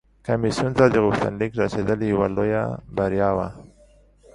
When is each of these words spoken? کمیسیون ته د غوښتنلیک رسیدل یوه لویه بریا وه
کمیسیون 0.25 0.71
ته 0.79 0.85
د 0.89 0.95
غوښتنلیک 1.05 1.51
رسیدل 1.61 1.99
یوه 2.11 2.27
لویه 2.35 2.63
بریا 2.97 3.29
وه 3.37 3.47